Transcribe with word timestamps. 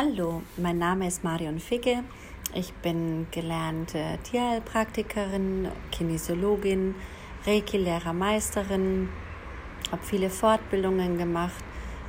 Hallo, 0.00 0.42
mein 0.56 0.78
Name 0.78 1.08
ist 1.08 1.24
Marion 1.24 1.58
Figge. 1.58 2.04
Ich 2.54 2.72
bin 2.72 3.26
gelernte 3.32 4.20
Tierheilpraktikerin, 4.22 5.66
Kinesiologin, 5.90 6.94
Reiki-Lehrermeisterin, 7.44 9.08
habe 9.90 10.02
viele 10.04 10.30
Fortbildungen 10.30 11.18
gemacht 11.18 11.64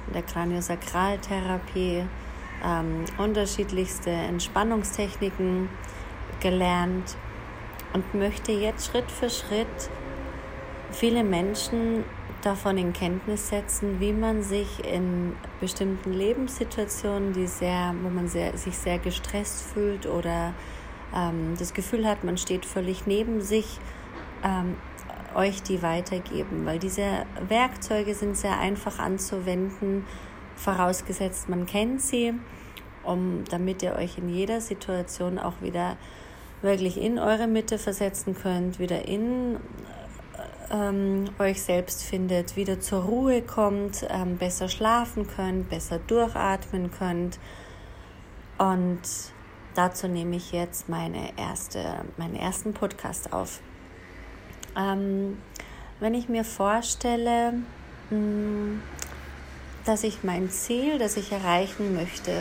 in 0.05 0.13
der 0.13 0.21
Kraniosakraltherapie, 0.21 2.03
ähm, 2.63 3.05
unterschiedlichste 3.17 4.11
Entspannungstechniken 4.11 5.67
gelernt 6.41 7.17
und 7.93 8.13
möchte 8.13 8.51
jetzt 8.51 8.91
Schritt 8.91 9.09
für 9.09 9.31
Schritt 9.31 9.89
viele 10.91 11.23
Menschen 11.23 12.03
davon 12.41 12.77
in 12.77 12.93
Kenntnis 12.93 13.49
setzen, 13.49 13.99
wie 13.99 14.13
man 14.13 14.43
sich 14.43 14.83
in 14.85 15.35
bestimmten 15.59 16.13
Lebenssituationen, 16.13 17.33
die 17.33 17.47
sehr, 17.47 17.93
wo 18.01 18.09
man 18.09 18.27
sehr, 18.27 18.57
sich 18.57 18.77
sehr 18.77 18.99
gestresst 18.99 19.61
fühlt 19.61 20.05
oder 20.05 20.53
ähm, 21.15 21.55
das 21.57 21.73
Gefühl 21.73 22.07
hat, 22.07 22.23
man 22.23 22.37
steht 22.37 22.65
völlig 22.65 23.05
neben 23.07 23.41
sich, 23.41 23.79
ähm, 24.43 24.75
euch 25.35 25.61
die 25.61 25.83
weitergeben, 25.83 26.65
weil 26.65 26.79
diese 26.79 27.25
Werkzeuge 27.47 28.15
sind 28.15 28.35
sehr 28.35 28.59
einfach 28.59 28.99
anzuwenden, 28.99 30.05
vorausgesetzt 30.55 31.49
man 31.49 31.65
kennt 31.65 32.01
sie, 32.01 32.33
um 33.03 33.43
damit 33.49 33.83
ihr 33.83 33.93
euch 33.95 34.17
in 34.17 34.29
jeder 34.29 34.59
Situation 34.61 35.37
auch 35.37 35.61
wieder 35.61 35.97
wirklich 36.61 36.99
in 36.99 37.19
eure 37.19 37.47
Mitte 37.47 37.77
versetzen 37.77 38.35
könnt, 38.35 38.79
wieder 38.79 39.07
in 39.07 39.57
ähm, 40.71 41.25
euch 41.39 41.61
selbst 41.61 42.03
findet, 42.03 42.55
wieder 42.55 42.79
zur 42.79 43.03
Ruhe 43.03 43.41
kommt, 43.41 44.05
ähm, 44.09 44.37
besser 44.37 44.69
schlafen 44.69 45.27
könnt, 45.27 45.69
besser 45.69 45.99
durchatmen 45.99 46.91
könnt. 46.91 47.39
Und 48.57 49.01
dazu 49.75 50.07
nehme 50.07 50.35
ich 50.35 50.51
jetzt 50.51 50.89
meine 50.89 51.37
erste, 51.37 52.03
meinen 52.17 52.35
ersten 52.35 52.73
Podcast 52.73 53.33
auf. 53.33 53.61
Ähm, 54.77 55.37
wenn 55.99 56.13
ich 56.13 56.29
mir 56.29 56.43
vorstelle, 56.43 57.53
mh, 58.09 58.17
mm, 58.17 58.81
dass 59.85 60.03
ich 60.03 60.23
mein 60.23 60.49
Ziel, 60.49 60.99
das 60.99 61.17
ich 61.17 61.31
erreichen 61.31 61.95
möchte, 61.95 62.31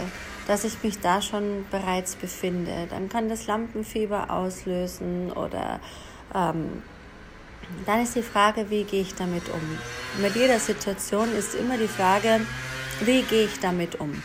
dass 0.46 0.64
ich 0.64 0.82
mich 0.82 1.00
da 1.00 1.22
schon 1.22 1.64
bereits 1.70 2.16
befinde, 2.16 2.86
dann 2.90 3.08
kann 3.08 3.28
das 3.28 3.46
Lampenfieber 3.46 4.30
auslösen 4.30 5.32
oder 5.32 5.80
ähm, 6.34 6.82
dann 7.86 8.02
ist 8.02 8.14
die 8.14 8.22
Frage, 8.22 8.70
wie 8.70 8.84
gehe 8.84 9.02
ich 9.02 9.14
damit 9.14 9.48
um? 9.48 10.22
Mit 10.22 10.34
jeder 10.34 10.58
Situation 10.58 11.34
ist 11.36 11.54
immer 11.54 11.76
die 11.76 11.88
Frage, 11.88 12.40
wie 13.00 13.22
gehe 13.22 13.44
ich 13.44 13.60
damit 13.60 14.00
um? 14.00 14.22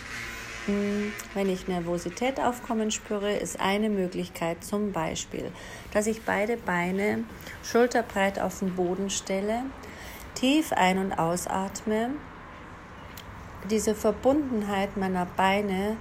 Hm, 0.66 1.12
wenn 1.34 1.50
ich 1.50 1.68
Nervosität 1.68 2.40
aufkommen 2.40 2.90
spüre, 2.90 3.34
ist 3.34 3.60
eine 3.60 3.90
Möglichkeit 3.90 4.64
zum 4.64 4.94
Beispiel, 4.94 5.52
dass 5.92 6.08
ich 6.08 6.24
beide 6.24 6.56
Beine 6.56 7.26
schulterbreit 7.64 8.40
auf 8.40 8.60
den 8.60 8.76
Boden 8.76 9.10
stelle, 9.10 9.64
tief 10.36 10.72
ein- 10.72 11.00
und 11.00 11.14
ausatme, 11.14 12.12
diese 13.70 13.94
Verbundenheit 13.94 14.96
meiner 14.96 15.26
Beine 15.26 15.98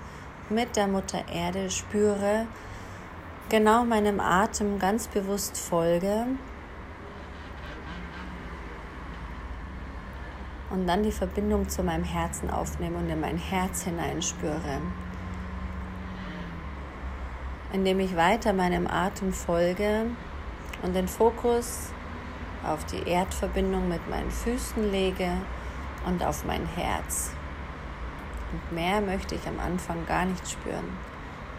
mit 0.48 0.76
der 0.76 0.86
Mutter 0.86 1.24
Erde 1.32 1.70
spüre, 1.70 2.46
genau 3.48 3.84
meinem 3.84 4.20
Atem 4.20 4.78
ganz 4.78 5.08
bewusst 5.08 5.56
folge 5.56 6.26
und 10.72 10.86
dann 10.86 11.02
die 11.02 11.12
Verbindung 11.12 11.68
zu 11.68 11.82
meinem 11.82 12.04
Herzen 12.04 12.50
aufnehme 12.50 12.96
und 12.96 13.08
in 13.08 13.20
mein 13.20 13.36
Herz 13.36 13.82
hineinspüre. 13.82 14.80
Indem 17.72 18.00
ich 18.00 18.16
weiter 18.16 18.52
meinem 18.52 18.86
Atem 18.86 19.32
folge 19.32 20.06
und 20.82 20.94
den 20.94 21.08
Fokus 21.08 21.90
auf 22.66 22.84
die 22.86 23.08
Erdverbindung 23.08 23.88
mit 23.88 24.08
meinen 24.08 24.30
Füßen 24.30 24.90
lege 24.90 25.30
und 26.06 26.24
auf 26.24 26.44
mein 26.44 26.66
Herz. 26.74 27.32
Und 28.52 28.72
mehr 28.72 29.00
möchte 29.00 29.34
ich 29.34 29.46
am 29.46 29.58
Anfang 29.60 30.06
gar 30.06 30.24
nicht 30.24 30.50
spüren. 30.50 30.96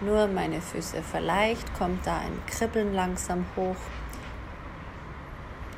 Nur 0.02 0.28
meine 0.28 0.60
Füße. 0.60 1.02
Vielleicht 1.02 1.74
kommt 1.76 2.06
da 2.06 2.18
ein 2.18 2.42
Kribbeln 2.48 2.94
langsam 2.94 3.46
hoch 3.56 3.76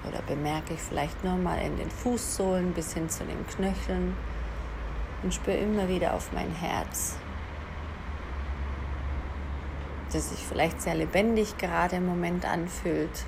oder 0.08 0.22
bemerke 0.22 0.74
ich 0.74 0.80
vielleicht 0.80 1.24
nur 1.24 1.36
mal 1.36 1.60
in 1.60 1.78
den 1.78 1.90
Fußsohlen 1.90 2.74
bis 2.74 2.94
hin 2.94 3.10
zu 3.10 3.24
den 3.26 3.46
Knöcheln 3.48 4.16
und 5.24 5.34
spüre 5.34 5.58
immer 5.58 5.88
wieder 5.88 6.14
auf 6.14 6.32
mein 6.34 6.52
Herz, 6.52 7.18
das 10.12 10.30
sich 10.30 10.40
vielleicht 10.40 10.82
sehr 10.82 10.96
lebendig 10.96 11.58
gerade 11.58 11.98
im 11.98 12.06
Moment 12.06 12.46
anfühlt 12.46 13.26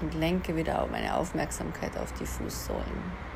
und 0.00 0.14
lenke 0.14 0.56
wieder 0.56 0.86
meine 0.90 1.16
Aufmerksamkeit 1.16 1.96
auf 1.98 2.12
die 2.14 2.26
Fußsohlen. 2.26 3.30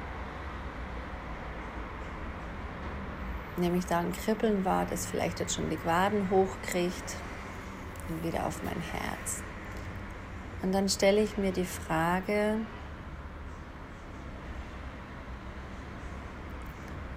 Nehme 3.56 3.76
ich 3.76 3.86
da 3.86 4.00
ein 4.00 4.12
Kribbeln 4.12 4.64
wahr, 4.64 4.86
das 4.88 5.06
vielleicht 5.06 5.38
jetzt 5.38 5.54
schon 5.54 5.70
die 5.70 5.84
Waden 5.84 6.28
hochkriegt 6.30 7.16
und 8.08 8.24
wieder 8.24 8.46
auf 8.46 8.60
mein 8.64 8.82
Herz. 8.92 9.44
Und 10.64 10.72
dann 10.72 10.88
stelle 10.88 11.20
ich 11.20 11.36
mir 11.36 11.52
die 11.52 11.66
Frage, 11.66 12.56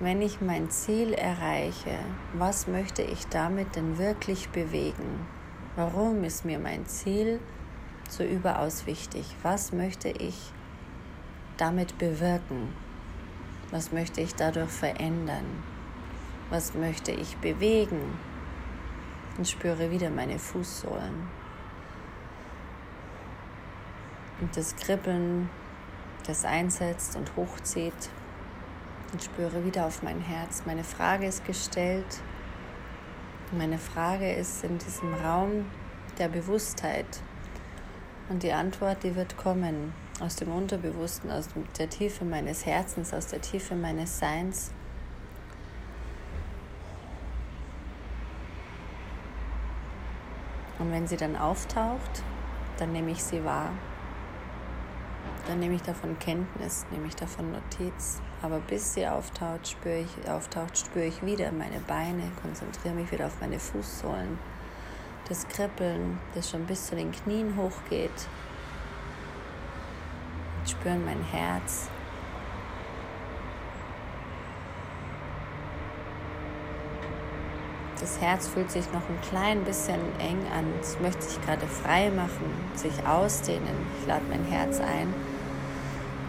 wenn 0.02 0.22
ich 0.22 0.42
mein 0.42 0.70
Ziel 0.70 1.14
erreiche, 1.14 1.98
was 2.34 2.68
möchte 2.68 3.04
ich 3.04 3.26
damit 3.28 3.78
denn 3.78 3.98
wirklich 3.98 4.50
bewegen? 4.50 5.26
Warum 5.78 6.26
ist 6.26 6.44
mir 6.44 6.60
mein 6.60 6.88
Ziel 6.88 7.40
so 8.10 8.26
überaus 8.26 8.86
wichtig? 8.86 9.34
Was 9.44 9.72
möchte 9.72 10.10
ich 10.10 10.52
damit 11.56 11.98
bewirken? 11.98 12.74
Was 13.72 13.94
möchte 13.94 14.20
ich 14.20 14.36
dadurch 14.36 14.72
verändern? 14.72 15.64
Was 16.50 16.74
möchte 16.74 17.14
ich 17.14 17.38
bewegen? 17.38 18.20
Und 19.38 19.48
spüre 19.48 19.90
wieder 19.90 20.10
meine 20.10 20.38
Fußsohlen 20.38 21.47
und 24.40 24.56
das 24.56 24.76
Kribbeln, 24.76 25.50
das 26.26 26.46
einsetzt 26.46 27.16
und 27.16 27.36
hochzieht 27.36 28.10
und 29.12 29.24
spüre 29.24 29.66
wieder 29.66 29.86
auf 29.86 30.04
mein 30.04 30.20
Herz. 30.20 30.64
Meine 30.66 30.84
Frage 30.84 31.26
ist 31.26 31.46
gestellt. 31.46 32.22
Meine 33.52 33.78
Frage 33.78 34.32
ist 34.34 34.64
in 34.64 34.78
diesem 34.78 35.14
Raum 35.14 35.66
der 36.18 36.28
Bewusstheit. 36.28 37.22
Und 38.30 38.44
die 38.44 38.52
Antwort, 38.52 39.04
die 39.04 39.16
wird 39.16 39.38
kommen 39.38 39.94
aus 40.20 40.36
dem 40.36 40.52
Unterbewussten, 40.52 41.32
aus 41.32 41.48
der 41.78 41.90
Tiefe 41.90 42.26
meines 42.26 42.66
Herzens, 42.66 43.14
aus 43.14 43.28
der 43.28 43.40
Tiefe 43.40 43.76
meines 43.76 44.20
Seins. 44.20 44.72
Und 50.80 50.92
wenn 50.92 51.08
sie 51.08 51.18
dann 51.18 51.36
auftaucht, 51.36 52.24
dann 52.78 52.92
nehme 52.92 53.12
ich 53.12 53.24
sie 53.24 53.44
wahr. 53.44 53.72
Dann 55.48 55.60
nehme 55.60 55.76
ich 55.76 55.82
davon 55.82 56.20
Kenntnis, 56.20 56.86
nehme 56.92 57.08
ich 57.08 57.16
davon 57.16 57.54
Notiz. 57.54 58.22
Aber 58.42 58.60
bis 58.60 58.94
sie 58.94 59.08
auftaucht, 59.08 59.70
spüre 59.70 60.00
ich, 60.00 60.30
auftaucht, 60.30 60.78
spüre 60.78 61.06
ich 61.06 61.26
wieder 61.26 61.54
meine 61.54 61.80
Beine, 61.80 62.30
konzentriere 62.42 62.94
mich 62.94 63.10
wieder 63.14 63.28
auf 63.28 63.40
meine 63.40 63.58
Fußsohlen. 63.58 64.38
Das 65.30 65.48
Kribbeln, 65.48 66.20
das 66.36 66.50
schon 66.50 66.66
bis 66.66 66.88
zu 66.88 66.98
den 66.98 67.14
Knien 67.14 67.56
hochgeht. 67.56 68.12
Spüren 70.66 71.06
mein 71.06 71.24
Herz. 71.32 71.88
Das 78.02 78.20
Herz 78.20 78.48
fühlt 78.50 78.70
sich 78.70 78.86
noch 78.92 79.02
ein 79.10 79.22
klein 79.30 79.64
bisschen 79.64 80.00
eng 80.20 80.46
an. 80.54 80.66
Es 80.82 81.00
möchte 81.00 81.22
sich 81.22 81.42
gerade 81.46 81.66
frei 81.66 82.10
machen, 82.10 82.52
sich 82.76 83.08
ausdehnen. 83.08 83.88
Ich 84.02 84.08
lade 84.08 84.26
mein 84.30 84.44
Herz 84.44 84.80
ein 84.82 85.14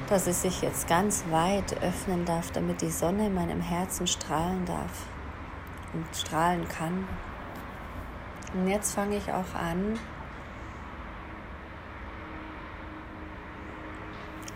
dass 0.08 0.26
es 0.26 0.42
sich 0.42 0.62
jetzt 0.62 0.88
ganz 0.88 1.24
weit 1.30 1.82
öffnen 1.82 2.24
darf, 2.24 2.50
damit 2.50 2.80
die 2.80 2.90
Sonne 2.90 3.26
in 3.26 3.34
meinem 3.34 3.60
Herzen 3.60 4.06
strahlen 4.06 4.64
darf 4.64 5.06
und 5.92 6.04
strahlen 6.16 6.66
kann. 6.68 7.06
Und 8.54 8.68
jetzt 8.68 8.94
fange 8.94 9.16
ich 9.16 9.30
auch 9.30 9.54
an, 9.54 9.98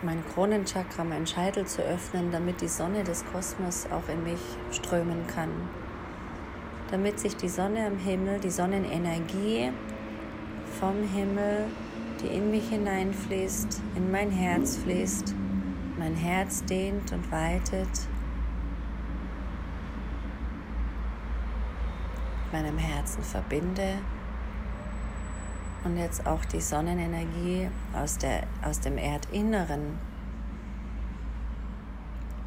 mein 0.01 0.23
Kronenchakra, 0.33 1.03
mein 1.03 1.25
Scheitel 1.25 1.65
zu 1.65 1.81
öffnen, 1.81 2.31
damit 2.31 2.61
die 2.61 2.67
Sonne 2.67 3.03
des 3.03 3.23
Kosmos 3.31 3.87
auch 3.91 4.09
in 4.11 4.23
mich 4.23 4.41
strömen 4.71 5.27
kann. 5.27 5.49
Damit 6.91 7.19
sich 7.19 7.37
die 7.37 7.47
Sonne 7.47 7.87
am 7.87 7.97
Himmel, 7.97 8.39
die 8.39 8.49
Sonnenenergie 8.49 9.71
vom 10.79 11.07
Himmel, 11.13 11.67
die 12.23 12.27
in 12.27 12.51
mich 12.51 12.69
hineinfließt, 12.69 13.81
in 13.95 14.11
mein 14.11 14.31
Herz 14.31 14.77
fließt, 14.77 15.35
mein 15.97 16.15
Herz 16.15 16.63
dehnt 16.63 17.11
und 17.11 17.31
weitet 17.31 17.89
meinem 22.51 22.77
Herzen 22.77 23.23
verbinde 23.23 23.97
und 25.83 25.97
jetzt 25.97 26.25
auch 26.25 26.45
die 26.45 26.61
Sonnenenergie 26.61 27.69
aus, 27.93 28.17
der, 28.17 28.43
aus 28.63 28.79
dem 28.79 28.97
Erdinneren 28.97 29.99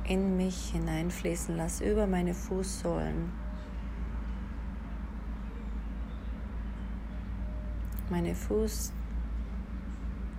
in 0.04 0.36
mich 0.36 0.70
hineinfließen 0.70 1.56
lasse, 1.56 1.90
über 1.90 2.06
meine 2.06 2.32
Fußsohlen. 2.32 3.32
Meine 8.08 8.34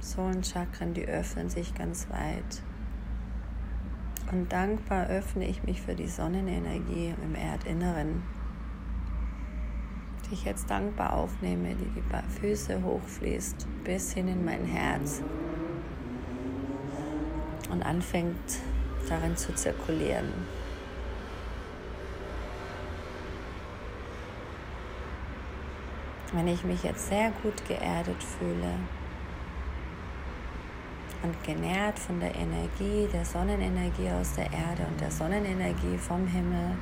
Fußsohlenchakren, 0.07 0.93
die 0.93 1.05
öffnen 1.05 1.49
sich 1.49 1.75
ganz 1.75 2.09
weit. 2.09 2.61
Und 4.31 4.51
dankbar 4.51 5.07
öffne 5.07 5.45
ich 5.47 5.63
mich 5.63 5.81
für 5.81 5.95
die 5.95 6.07
Sonnenenergie 6.07 7.13
im 7.21 7.35
Erdinneren, 7.35 8.23
die 10.25 10.33
ich 10.33 10.45
jetzt 10.45 10.69
dankbar 10.69 11.13
aufnehme, 11.13 11.75
die 11.75 12.01
die 12.01 12.39
Füße 12.39 12.83
hochfließt 12.83 13.67
bis 13.83 14.13
hin 14.13 14.29
in 14.29 14.45
mein 14.45 14.65
Herz 14.65 15.21
und 17.69 17.83
anfängt 17.83 18.59
darin 19.09 19.35
zu 19.35 19.53
zirkulieren. 19.55 20.31
Wenn 26.33 26.47
ich 26.47 26.63
mich 26.63 26.83
jetzt 26.83 27.07
sehr 27.07 27.31
gut 27.43 27.65
geerdet 27.67 28.21
fühle 28.21 28.71
und 31.23 31.43
genährt 31.43 31.97
von 31.97 32.19
der 32.19 32.35
Energie, 32.35 33.07
der 33.11 33.25
Sonnenenergie 33.25 34.09
aus 34.11 34.33
der 34.33 34.45
Erde 34.45 34.85
und 34.87 34.99
der 34.99 35.11
Sonnenenergie 35.11 35.97
vom 35.97 36.27
Himmel, 36.27 36.77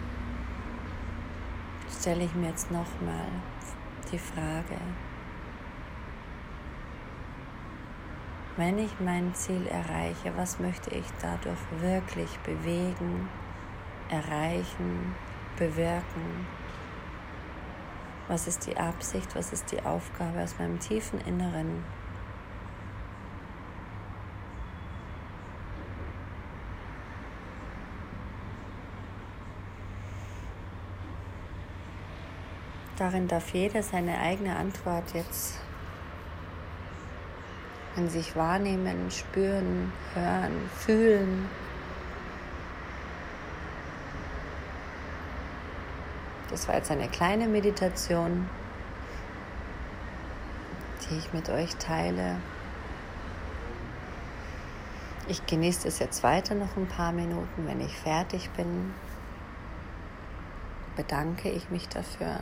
stelle 2.00 2.26
ich 2.26 2.36
mir 2.36 2.50
jetzt 2.50 2.70
nochmal 2.72 3.28
die 4.12 4.20
Frage, 4.20 4.78
wenn 8.58 8.80
ich 8.80 8.92
mein 9.00 9.34
Ziel 9.34 9.68
erreiche, 9.68 10.32
was 10.38 10.60
möchte 10.60 10.90
ich 10.92 11.06
dadurch 11.22 11.60
wirklich 11.82 12.30
bewegen, 12.40 13.28
erreichen, 14.10 15.14
bewirken? 15.58 16.48
Was 18.28 18.48
ist 18.48 18.66
die 18.66 18.78
Absicht, 18.78 19.36
was 19.36 19.52
ist 19.52 19.72
die 19.72 19.82
Aufgabe 19.84 20.42
aus 20.42 20.58
meinem 20.58 20.80
tiefen 20.80 21.20
Inneren? 21.22 21.84
Darin 32.98 33.28
darf 33.28 33.54
jeder 33.54 33.84
seine 33.84 34.18
eigene 34.20 34.56
Antwort 34.56 35.14
jetzt 35.14 35.60
an 37.98 38.08
sich 38.08 38.36
wahrnehmen, 38.38 39.12
spüren, 39.12 39.92
hören, 40.14 40.70
fühlen. 40.78 41.50
Das 46.50 46.70
war 46.70 46.76
jetzt 46.76 46.90
eine 46.90 47.10
kleine 47.10 47.48
Meditation, 47.48 48.50
die 51.02 51.18
ich 51.18 51.34
mit 51.34 51.50
euch 51.50 51.76
teile. 51.76 52.38
Ich 55.28 55.46
genieße 55.46 55.88
es 55.88 56.00
jetzt 56.00 56.24
weiter 56.24 56.56
noch 56.56 56.78
ein 56.78 56.88
paar 56.88 57.12
Minuten. 57.12 57.68
Wenn 57.68 57.82
ich 57.82 57.98
fertig 57.98 58.50
bin, 58.52 58.94
bedanke 60.96 61.50
ich 61.50 61.70
mich 61.70 61.90
dafür. 61.90 62.40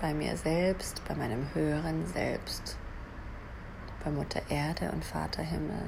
Bei 0.00 0.14
mir 0.14 0.36
selbst, 0.36 1.02
bei 1.08 1.14
meinem 1.14 1.52
höheren 1.54 2.06
Selbst, 2.06 2.76
bei 4.04 4.10
Mutter 4.10 4.40
Erde 4.48 4.90
und 4.92 5.04
Vater 5.04 5.42
Himmel. 5.42 5.82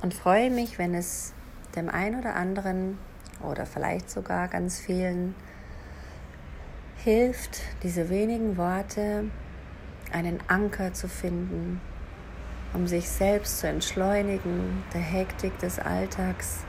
Und 0.00 0.14
freue 0.14 0.50
mich, 0.50 0.78
wenn 0.78 0.94
es 0.94 1.34
dem 1.74 1.88
einen 1.88 2.20
oder 2.20 2.34
anderen 2.34 2.98
oder 3.42 3.66
vielleicht 3.66 4.10
sogar 4.10 4.48
ganz 4.48 4.80
vielen 4.80 5.34
hilft, 6.96 7.60
diese 7.82 8.08
wenigen 8.08 8.56
Worte 8.56 9.24
einen 10.12 10.40
Anker 10.48 10.92
zu 10.94 11.08
finden, 11.08 11.80
um 12.74 12.86
sich 12.86 13.08
selbst 13.08 13.60
zu 13.60 13.68
entschleunigen, 13.68 14.84
der 14.92 15.00
Hektik 15.00 15.58
des 15.58 15.78
Alltags 15.78 16.64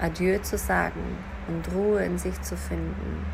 Adieu 0.00 0.38
zu 0.38 0.56
sagen 0.56 1.18
und 1.46 1.70
Ruhe 1.74 2.02
in 2.04 2.16
sich 2.18 2.40
zu 2.40 2.56
finden. 2.56 3.26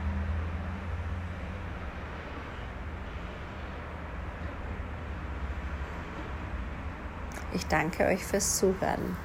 Ich 7.52 7.67
danke 7.69 8.05
euch 8.05 8.25
fürs 8.25 8.58
Zuhören. 8.58 9.17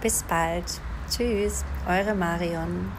Bis 0.00 0.22
bald. 0.22 0.80
Tschüss, 1.10 1.64
eure 1.88 2.14
Marion. 2.14 2.92